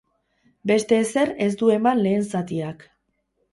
[0.71, 2.85] Beste ezer ez du eman lehen zatiak.